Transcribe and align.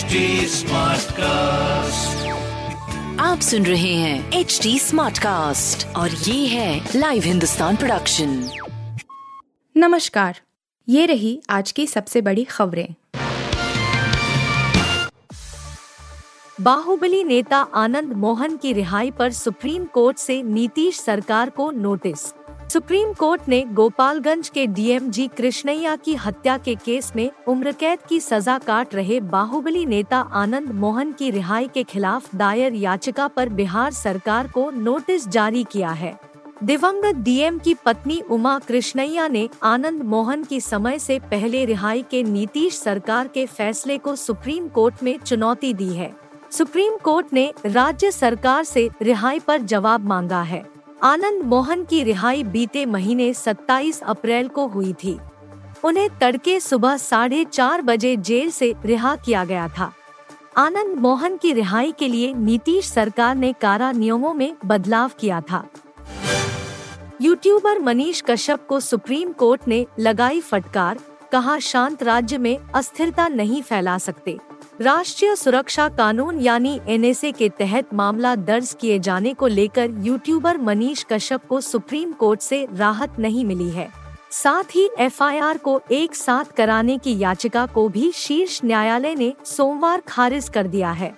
HD 0.00 0.06
cast 1.12 2.28
आप 3.20 3.40
सुन 3.40 3.66
रहे 3.66 3.94
हैं 3.94 4.32
एच 4.32 4.60
डी 4.62 4.78
स्मार्ट 4.78 5.18
कास्ट 5.18 5.96
और 5.96 6.10
ये 6.10 6.46
है 6.46 6.88
लाइव 6.96 7.22
हिंदुस्तान 7.22 7.76
प्रोडक्शन 7.76 8.50
नमस्कार 9.76 10.40
ये 10.88 11.06
रही 11.06 11.42
आज 11.50 11.72
की 11.72 11.86
सबसे 11.86 12.20
बड़ी 12.20 12.44
खबरें। 12.44 12.94
बाहुबली 16.60 17.24
नेता 17.24 17.58
आनंद 17.58 18.12
मोहन 18.12 18.56
की 18.56 18.72
रिहाई 18.72 19.10
पर 19.10 19.32
सुप्रीम 19.32 19.84
कोर्ट 19.84 20.18
से 20.18 20.42
नीतीश 20.42 21.00
सरकार 21.00 21.50
को 21.50 21.70
नोटिस। 21.70 22.34
सुप्रीम 22.70 23.12
कोर्ट 23.12 23.48
ने 23.48 23.60
गोपालगंज 23.72 24.48
के 24.48 24.66
डीएमजी 24.66 25.26
कृष्णैया 25.28 25.94
की 25.96 26.14
हत्या 26.14 26.56
के 26.58 26.74
केस 26.74 27.10
में 27.16 27.30
उम्र 27.48 27.72
कैद 27.72 27.98
की 28.08 28.20
सजा 28.20 28.58
काट 28.58 28.94
रहे 28.94 29.18
बाहुबली 29.20 29.84
नेता 29.86 30.18
आनंद 30.32 30.70
मोहन 30.72 31.12
की 31.12 31.30
रिहाई 31.30 31.68
के 31.68 31.82
खिलाफ 31.82 32.34
दायर 32.34 32.74
याचिका 32.74 33.28
पर 33.28 33.48
बिहार 33.48 33.90
सरकार 33.92 34.48
को 34.48 34.70
नोटिस 34.70 35.28
जारी 35.28 35.64
किया 35.64 35.90
है। 35.90 36.14
दिवंगत 36.64 37.16
डीएम 37.16 37.58
की 37.58 37.74
पत्नी 37.74 38.20
उमा 38.30 38.58
कृष्णैया 38.58 39.28
ने 39.28 39.48
आनंद 39.62 40.02
मोहन 40.02 40.44
की 40.44 40.60
समय 40.60 40.98
से 40.98 41.18
पहले 41.20 41.64
रिहाई 41.64 42.04
के 42.10 42.22
नीतीश 42.22 42.78
सरकार 42.78 43.28
के 43.28 43.46
फैसले 43.46 43.98
को 43.98 44.16
सुप्रीम 44.16 44.68
कोर्ट 44.68 45.02
में 45.02 45.18
चुनौती 45.18 45.74
दी 45.74 45.92
है। 45.94 46.12
सुप्रीम 46.50 46.96
कोर्ट 46.96 47.32
ने 47.32 47.52
राज्य 47.66 48.10
सरकार 48.10 48.64
से 48.64 48.90
रिहाई 49.02 49.38
पर 49.38 49.60
जवाब 49.62 50.04
मांगा 50.04 50.42
है। 50.42 50.79
आनंद 51.02 51.42
मोहन 51.42 51.84
की 51.84 52.02
रिहाई 52.04 52.42
बीते 52.44 52.86
महीने 52.86 53.34
27 53.34 54.02
अप्रैल 54.02 54.48
को 54.48 54.66
हुई 54.66 54.92
थी। 54.92 55.18
उन्हें 55.84 56.08
तड़के 56.18 56.60
सुबह 56.60 56.96
साढ़े 56.96 57.44
चार 57.44 57.82
बजे 57.82 58.16
जेल 58.16 58.50
से 58.50 58.74
रिहा 58.84 59.16
किया 59.16 59.44
गया 59.44 59.68
था। 59.68 59.92
आनंद 60.56 60.98
मोहन 60.98 61.36
की 61.36 61.52
रिहाई 61.52 61.92
के 61.98 62.08
लिए 62.08 62.32
नीतीश 62.34 62.88
सरकार 62.88 63.36
ने 63.36 63.52
कारा 63.52 63.92
नियमों 63.92 64.34
में 64.34 64.56
बदलाव 64.66 65.10
किया 65.20 65.40
था। 65.40 65.66
यूट्यूबर 67.20 67.78
मनीष 67.78 68.22
कश्यप 68.26 68.66
को 68.68 68.80
सुप्रीम 68.80 69.32
कोर्ट 69.32 69.68
ने 69.68 69.86
लगाई 69.98 70.40
फटकार, 70.40 70.98
कहा 71.32 71.58
शांत 71.58 72.02
राज्य 72.02 72.38
में 72.38 72.58
अस्थिरता 72.74 73.28
नहीं 73.28 73.62
फैला 73.62 73.98
सकते। 73.98 74.38
राष्ट्रीय 74.80 75.34
सुरक्षा 75.36 75.88
कानून 75.88 76.38
यानी 76.40 76.80
एनएसए 76.88 77.30
के 77.32 77.48
तहत 77.48 77.92
मामला 77.94 78.34
दर्ज 78.34 78.76
किए 78.80 78.98
जाने 78.98 79.32
को 79.34 79.46
लेकर 79.46 79.90
यूट्यूबर 79.98 80.58
मनीष 80.58 81.04
कश्यप 81.10 81.40
को 81.48 81.60
सुप्रीम 81.60 82.12
कोर्ट 82.12 82.40
से 82.40 82.66
राहत 82.72 83.18
नहीं 83.18 83.44
मिली 83.44 83.68
है। 83.70 83.88
साथ 84.30 84.74
ही 84.74 84.88
एफआईआर 84.98 85.58
को 85.58 85.80
एक 85.90 86.14
साथ 86.14 86.52
कराने 86.56 86.96
की 86.98 87.18
याचिका 87.18 87.66
को 87.66 87.88
भी 87.88 88.10
शीर्ष 88.12 88.60
न्यायालय 88.64 89.14
ने 89.14 89.32
सोमवार 89.44 90.02
खारिज 90.08 90.48
कर 90.48 90.66
दिया 90.66 90.92
है। 90.92 91.12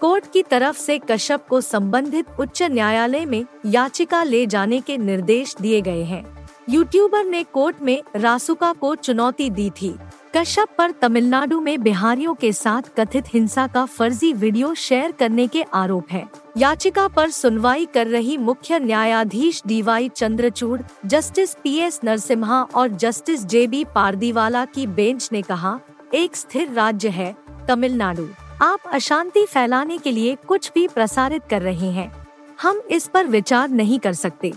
कोर्ट 0.00 0.24
की 0.32 0.42
तरफ़ 0.42 0.78
से 0.78 0.98
कश्यप 1.10 1.46
को 1.48 1.60
संबंधित 1.60 2.26
उच्च 2.40 2.62
न्यायालय 2.62 3.24
में 3.26 3.44
याचिका 3.66 4.22
ले 4.22 4.46
जाने 4.46 4.80
के 4.80 4.98
निर्देश 4.98 5.56
दिए 5.60 5.80
गए 5.80 6.02
हैं। 6.02 6.24
यूट्यूबर 6.68 7.24
ने 7.24 7.42
कोर्ट 7.44 7.82
में 7.82 8.02
रासुका 8.16 8.72
को 8.72 8.94
चुनौती 8.94 9.50
दी 9.50 9.70
थी। 9.70 9.94
कश्यप 10.36 10.68
पर 10.78 10.90
तमिलनाडु 10.90 11.60
में 11.60 11.82
बिहारियों 11.82 12.34
के 12.34 12.52
साथ 12.52 12.82
कथित 13.00 13.24
हिंसा 13.28 13.66
का 13.66 13.84
फर्जी 13.84 14.32
वीडियो 14.32 14.74
शेयर 14.74 15.12
करने 15.12 15.46
के 15.46 15.62
आरोप 15.62 16.06
है। 16.10 16.28
याचिका 16.56 17.08
पर 17.08 17.30
सुनवाई 17.30 17.86
कर 17.86 18.06
रही 18.06 18.36
मुख्य 18.36 18.78
न्यायाधीश 18.78 19.62
D Y 19.66 20.08
Chandrachud, 20.08 20.80
justice 21.06 21.54
P 21.54 21.76
S 21.76 22.00
Narasimha 22.04 22.62
और 22.62 22.88
जस्टिस 22.88 23.44
जे 23.44 23.66
बी 23.66 23.84
पारदीवाला 23.84 24.64
की 24.64 24.86
बेंच 24.86 25.28
ने 25.32 25.42
कहा, 25.42 25.80
एक 26.14 26.36
स्थिर 26.36 26.72
राज्य 26.72 27.08
है, 27.08 27.36
तमिलनाडु। 27.68 28.28
आप 28.62 28.78
अशांति 28.92 29.46
फैलाने 29.46 29.98
के 29.98 30.12
लिए 30.12 30.36
कुछ 30.48 30.72
भी 30.74 30.88
प्रसारित 30.88 31.42
कर 31.50 31.62
रहे 31.62 31.90
हैं। 31.90 32.26
हम 32.62 32.82
इस 32.90 33.06
पर 33.06 33.26
विचार 33.26 33.68
नहीं 33.68 33.98
कर 33.98 34.12
सकते। 34.12 34.52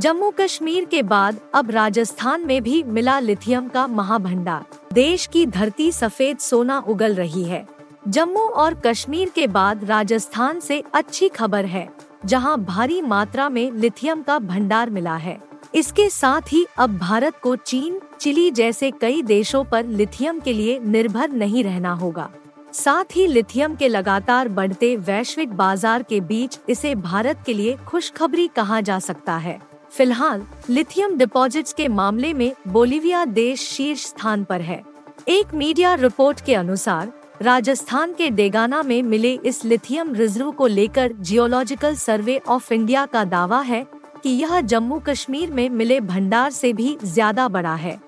जम्मू 0.00 0.30
कश्मीर 0.30 0.84
के 0.84 1.02
बाद 1.02 1.38
अब 1.54 1.70
राजस्थान 1.70 2.44
में 2.46 2.62
भी 2.62 2.82
मिला 2.84 3.18
लिथियम 3.20 3.66
का 3.68 3.86
महाभंडार। 3.86 4.78
देश 4.94 5.26
की 5.26 5.44
धरती 5.46 5.90
सफ़ेद 5.92 6.38
सोना 6.38 6.78
उगल 6.88 7.14
रही 7.14 7.42
है। 7.44 7.64
जम्मू 8.08 8.40
और 8.40 8.74
कश्मीर 8.86 9.30
के 9.30 9.46
बाद 9.48 9.84
राजस्थान 9.84 10.60
से 10.60 10.82
अच्छी 10.94 11.28
खबर 11.28 11.64
है, 11.66 11.88
जहाँ 12.24 12.56
भारी 12.60 13.00
मात्रा 13.02 13.48
में 13.48 13.70
लिथियम 13.72 14.22
का 14.22 14.38
भंडार 14.38 14.90
मिला 14.90 15.16
है। 15.16 15.38
इसके 15.74 16.08
साथ 16.10 16.52
ही 16.52 16.64
अब 16.78 16.98
भारत 16.98 17.40
को 17.42 17.54
चीन, 17.56 18.00
चिली 18.20 18.50
जैसे 18.50 18.90
कई 18.90 19.22
देशों 19.24 19.64
पर 19.64 19.86
लिथियम 19.86 20.40
के 20.40 20.52
लिए 20.52 20.78
निर्भर 20.80 21.30
नहीं 21.30 21.64
रहना 21.64 21.92
होगा। 21.94 22.30
साथ 22.74 23.16
ही 23.16 23.26
लिथियम 23.26 23.74
के 23.74 23.88
लगातार 23.88 24.48
बढ़ते 24.50 24.96
वैश्विक 24.98 25.52
बाज़ार 25.54 26.02
के 26.02 26.20
बीच 26.22 26.58
इसे 26.68 26.94
भारत 26.96 27.42
के 27.46 27.54
लिए 27.54 27.76
खुशखबरी 27.86 28.48
कहा 28.48 28.80
जा 28.80 28.98
सकता 29.00 29.36
है। 29.38 29.60
फ़िलहाल 29.92 30.42
लिथियम 30.70 31.16
डिपॉजिट्स 31.18 31.72
के 31.72 31.86
मामले 31.88 32.32
में 32.32 32.52
बोलिविया 32.68 33.24
देश 33.24 33.62
शीर्ष 33.68 34.04
स्थान 34.06 34.44
पर 34.44 34.60
है। 34.60 34.82
एक 35.28 35.54
मीडिया 35.54 35.94
रिपोर्ट 35.94 36.40
के 36.44 36.54
अनुसार, 36.54 37.12
राजस्थान 37.42 38.12
के 38.14 38.28
डेगाना 38.30 38.82
में 38.82 39.02
मिले 39.02 39.32
इस 39.44 39.64
लिथियम 39.64 40.14
रिज़र्व 40.14 40.50
को 40.50 40.66
लेकर 40.66 41.12
जियोलॉजिकल 41.12 41.94
सर्वे 41.96 42.40
ऑफ़ 42.48 42.72
इंडिया 42.72 43.04
का 43.06 43.24
दावा 43.24 43.60
है 43.60 43.84
कि 44.22 44.30
यह 44.30 44.60
जम्मू 44.60 44.98
कश्मीर 44.98 45.50
में 45.50 45.68
मिले 45.70 46.00
भंडार 46.00 46.50
से 46.50 46.72
भी 46.72 46.96
ज़्यादा 47.04 47.48
बड़ा 47.48 47.74
है। 47.74 47.98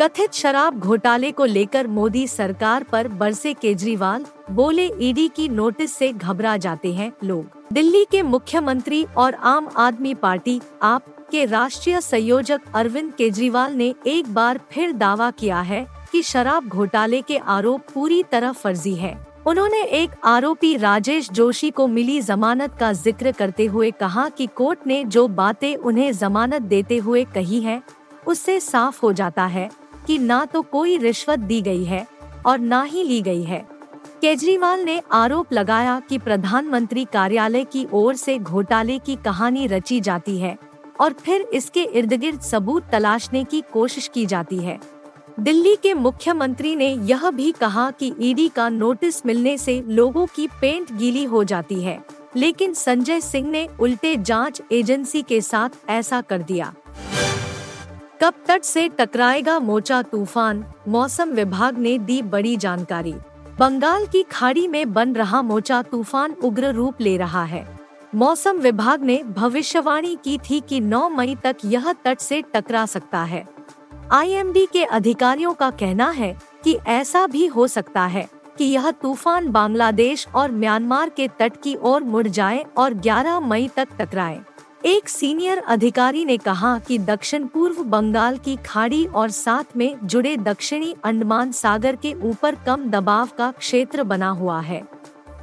कथित 0.00 0.32
शराब 0.32 0.78
घोटाले 0.80 1.30
को 1.30 1.44
लेकर 1.44 1.86
मोदी 1.86 2.26
सरकार 2.26 2.82
पर 2.82 3.08
बरसे 3.10 3.52
केजरीवाल, 3.54 4.24
बोले 4.50 4.84
ईडी 5.00 5.26
की 5.28 5.48
नोटिस 5.48 5.94
से 5.94 6.12
घबरा 6.12 6.56
जाते 6.56 6.92
हैं 6.94 7.10
लोग। 7.24 7.72
दिल्ली 7.72 8.04
के 8.10 8.22
मुख्यमंत्री 8.22 9.04
और 9.16 9.34
आम 9.34 9.68
आदमी 9.76 10.14
पार्टी, 10.14 10.60
आप 10.82 11.04
के 11.30 11.44
राष्ट्रीय 11.44 12.00
संयोजक 12.00 12.60
अरविंद 12.74 13.12
केजरीवाल 13.12 13.72
ने 13.72 13.94
एक 14.06 14.32
बार 14.34 14.60
फिर 14.70 14.92
दावा 14.92 15.30
किया 15.30 15.60
है 15.62 15.86
कि 16.12 16.22
शराब 16.22 16.68
घोटाले 16.68 17.20
के 17.22 17.36
आरोप 17.38 17.90
पूरी 17.94 18.22
तरह 18.22 18.52
फर्जी 18.52 18.94
है। 18.94 19.14
उन्होंने 19.46 19.82
एक 19.82 20.10
आरोपी 20.24 20.76
राजेश 20.76 21.30
जोशी 21.30 21.70
को 21.70 21.86
मिली 21.88 22.20
जमानत 22.22 22.76
का 22.80 22.92
ज़िक्र 22.94 23.32
करते 23.32 23.66
हुए 23.66 23.90
कहा 23.90 24.28
कि 24.28 24.46
कोर्ट 24.56 24.86
ने 24.86 25.02
जो 25.06 25.26
बातें 25.28 25.74
उन्हें 25.74 26.10
जमानत 26.14 26.62
देते 26.64 26.96
हुए 26.98 27.24
कही 27.34 27.60
है, 27.60 27.80
उससे 28.26 28.58
साफ़ 28.60 29.00
हो 29.02 29.12
जाता 29.12 29.46
है 29.46 29.68
कि 30.10 30.18
ना 30.18 30.44
तो 30.44 30.60
कोई 30.62 30.96
रिश्वत 30.98 31.38
दी 31.38 31.60
गई 31.62 31.84
है 31.84 32.06
और 32.46 32.58
ना 32.58 32.82
ही 32.82 33.02
ली 33.04 33.20
गई 33.22 33.42
है। 33.42 33.58
केजरीवाल 34.20 34.80
ने 34.80 35.00
आरोप 35.12 35.52
लगाया 35.52 35.98
कि 36.08 36.18
प्रधानमंत्री 36.18 37.04
कार्यालय 37.04 37.64
की 37.64 37.86
ओर 37.92 38.14
से 38.14 38.36
घोटाले 38.38 38.98
की 38.98 39.16
कहानी 39.16 39.66
रची 39.66 40.00
जाती 40.00 40.36
है 40.38 40.56
और 41.00 41.12
फिर 41.12 41.42
इसके 41.52 41.82
इर्द 41.82 42.12
गिर्द 42.14 42.40
सबूत 42.40 42.88
तलाशने 42.92 43.44
की 43.44 43.62
कोशिश 43.72 44.10
की 44.14 44.26
जाती 44.26 44.58
है। 44.58 44.78
दिल्ली 45.40 45.76
के 45.76 45.94
मुख्यमंत्री 45.94 46.74
ने 46.76 46.92
यह 47.06 47.30
भी 47.30 47.50
कहा 47.52 47.90
कि 47.90 48.12
ईडी 48.20 48.48
का 48.48 48.68
नोटिस 48.68 49.24
मिलने 49.26 49.56
से 49.58 49.80
लोगों 49.88 50.26
की 50.26 50.48
पेंट 50.60 50.92
गीली 50.92 51.24
हो 51.24 51.44
जाती 51.44 51.82
है, 51.82 51.98
लेकिन 52.36 52.74
संजय 52.74 53.20
सिंह 53.20 53.50
ने 53.50 53.68
उल्टे 53.80 54.16
जाँच 54.16 54.62
एजेंसी 54.72 55.22
के 55.22 55.40
साथ 55.40 55.90
ऐसा 55.90 56.20
कर 56.20 56.42
दिया। 56.42 56.74
कब 58.22 58.34
तट 58.46 58.62
से 58.62 58.88
टकराएगा 58.88 59.58
मोचा 59.58 60.00
तूफ़ान? 60.02 60.64
मौसम 60.88 61.30
विभाग 61.30 61.78
ने 61.78 61.98
दी 61.98 62.20
बड़ी 62.22 62.56
जानकारी। 62.56 63.14
बंगाल 63.58 64.06
की 64.06 64.22
खाड़ी 64.22 64.66
में 64.68 64.92
बन 64.92 65.12
रहा 65.12 65.40
मोचा 65.42 65.80
तूफ़ान 65.82 66.34
उग्र 66.44 66.72
रूप 66.72 67.00
ले 67.00 67.16
रहा 67.16 67.44
है। 67.44 67.64
मौसम 68.14 68.58
विभाग 68.58 69.02
ने 69.02 69.22
भविष्यवाणी 69.28 70.16
की 70.24 70.36
थी 70.38 70.60
कि 70.60 70.80
9 70.80 71.08
मई 71.08 71.36
तक 71.44 71.56
यह 71.64 71.92
तट 72.04 72.18
से 72.18 72.42
टकरा 72.54 72.84
सकता 72.86 73.22
है। 73.22 73.44
आईएमडी 74.12 74.66
के 74.66 74.84
अधिकारियों 74.84 75.54
का 75.54 75.70
कहना 75.70 76.10
है 76.10 76.36
कि 76.64 76.78
ऐसा 76.88 77.26
भी 77.26 77.46
हो 77.46 77.66
सकता 77.66 78.06
है 78.06 78.28
कि 78.58 78.64
यह 78.64 78.90
तूफ़ान 78.90 79.48
बांग्लादेश 79.48 80.26
और 80.34 80.50
म्यांमार 80.50 81.08
के 81.08 81.28
तट 81.38 81.60
की 81.62 81.76
ओर 81.82 82.02
मुड़ 82.02 82.26
जाए 82.28 82.64
और 82.76 82.94
11 82.94 83.40
मई 83.40 83.68
तक 83.76 83.88
टकराए। 83.98 84.40
एक 84.84 85.08
सीनियर 85.08 85.58
अधिकारी 85.58 86.24
ने 86.24 86.36
कहा 86.36 86.78
कि 86.78 86.98
दक्षिण 86.98 87.46
पूर्व 87.46 87.82
बंगाल 87.84 88.36
की 88.38 88.56
खाड़ी 88.56 89.04
और 89.06 89.30
साथ 89.30 89.76
में 89.76 89.96
जुड़े 90.04 90.36
दक्षिणी 90.36 90.94
अंडमान 91.04 91.52
सागर 91.52 91.96
के 91.96 92.12
ऊपर 92.22 92.54
कम 92.66 92.88
दबाव 92.90 93.28
का 93.38 93.50
क्षेत्र 93.50 94.02
बना 94.02 94.28
हुआ 94.28 94.60
है। 94.60 94.82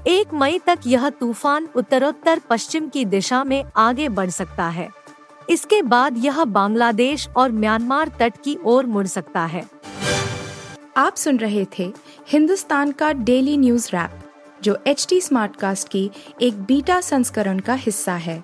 एक 0.08 0.34
मई 0.34 0.60
तक 0.60 0.80
यह 0.88 1.10
तूफ़ान 1.10 1.68
उत्तरोत्तर 1.76 2.42
पश्चिम 2.50 2.88
की 2.88 3.06
दिशा 3.06 3.44
में 3.44 3.64
आगे 3.76 4.10
बढ़ 4.10 4.30
सकता 4.30 4.70
है। 4.70 4.90
इसके 5.50 5.82
बाद 5.82 6.18
यह 6.18 6.44
बांग्लादेश 6.44 7.30
और 7.38 7.52
म्यांमार 7.52 8.12
तट 8.20 8.42
की 8.44 8.58
ओर 8.66 8.86
मुड़ 8.86 9.08
सकता 9.08 9.46
है। 9.46 9.66
आप 10.98 11.16
सुन 11.16 11.38
रहे 11.38 11.66
थे 11.80 11.92
हिंदुस्तान 12.28 12.92
का 12.92 13.14
डेली 13.14 13.58
न्यूज़ 13.58 13.90
रैप, 13.94 14.20
जो 14.64 14.78
एच 14.88 15.06
टी 15.10 15.22
स्मार्ट 15.22 15.56
कास्ट 15.56 15.90
की 15.90 16.10
एक 16.42 16.62
बीटा 16.62 17.02
संस्करण 17.02 17.60
का 17.60 17.74
हिस्सा 17.74 18.14
है। 18.14 18.44